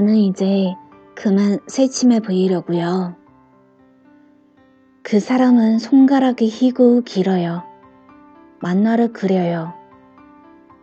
[0.00, 0.74] 이제
[1.14, 3.14] 그만 새침해 보이려고요.
[5.02, 7.62] 그 사람은 손가락이 희고 길어요.
[8.60, 9.74] 만화를 그려요.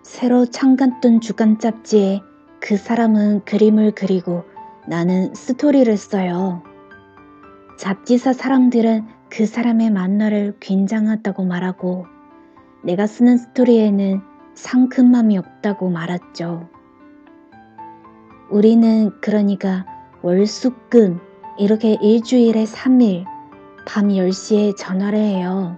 [0.04, 2.22] 새로 창간 뜬 주간 잡지에
[2.60, 4.44] 그 사람은 그림을 그리고
[4.88, 6.62] 나는 스토리를 써요.
[7.80, 12.06] 잡지사 사람들은 그 사람의 만화를 굉장하다고 말하고
[12.84, 14.22] 내가 쓰는 스토리에는
[14.54, 16.70] 상큼함이 없다고 말했죠.
[18.50, 19.86] 우리는 그러니까
[20.24, 21.20] 월수금
[21.60, 23.26] 이렇게 일주일에 3일
[23.86, 25.78] 밤 10시에 전화를 해요.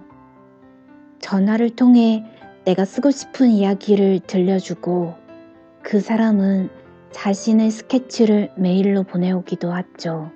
[1.20, 2.24] 전화를 통해
[2.64, 5.14] 내가 쓰고 싶은 이야기를 들려주고
[5.82, 6.70] 그 사람은
[7.10, 10.30] 자신의 스케치를 메일로 보내오기도 하죠.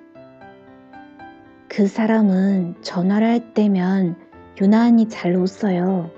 [1.67, 4.15] 그 사람은 전화를 할 때면
[4.61, 6.11] 유난히 잘 웃어요.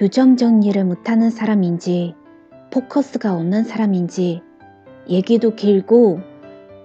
[0.00, 2.14] 요점 정리를 못하는 사람인지
[2.70, 4.42] 포커스가 없는 사람인지
[5.08, 6.20] 얘기도 길고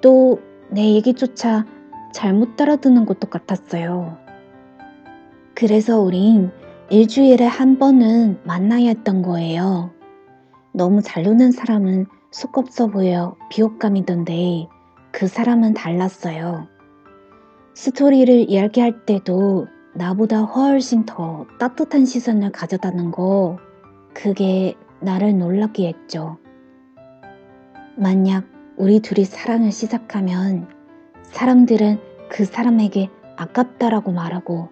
[0.02, 1.66] 또 내 얘기조차
[2.12, 4.18] 잘못 따라듣는 것도 같았어요.
[5.54, 6.52] 그래서 우린
[6.90, 9.92] 일주일에 한 번은 만나야 했던 거예요.
[10.74, 14.68] 너무 잘 노는 사람은 속 없어 보여 비호감이던데
[15.12, 16.68] 그 사람은 달랐어요.
[17.74, 23.58] 스토리를 이야기할 때도 나보다 훨씬 더 따뜻한 시선을 가져다는 거,
[24.14, 24.76] 그게
[25.06, 26.38] 나를 놀라게 했죠.
[27.96, 28.44] 만약
[28.76, 30.68] 우리 둘이 사랑을 시작하면
[31.24, 34.70] 사람들은 그 사람에게 아깝다라고 말하고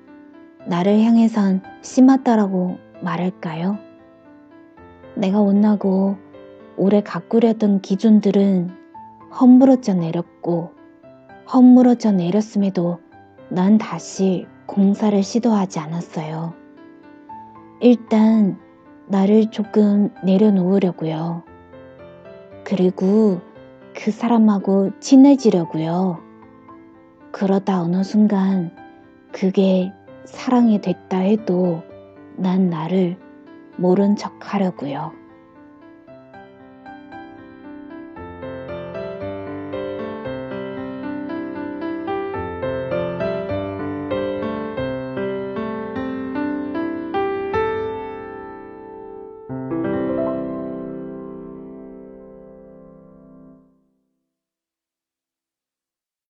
[0.65, 3.77] 나를 향해선 심하다라고 말할까요?
[5.15, 6.17] 내가 원하고
[6.77, 8.71] 오래 가꾸려던 기준들은
[9.39, 10.73] 헛물어져 내렸고
[11.53, 12.99] 헛물어져 내렸음에도
[13.49, 16.55] 난 다시 공사를 시도하지 않았어요.
[17.81, 18.57] 일단
[19.13, 21.43] 나를 조금 내려놓으려고요.
[22.63, 23.41] 그리고
[23.95, 26.17] 그 사람하고 친해지려고요.
[27.31, 28.75] 그러다 어느 순간
[29.31, 29.93] 그게
[30.25, 31.83] 사랑이 됐다 해도
[32.37, 33.19] 난 나를
[33.77, 35.11] 모른 척 하려고요.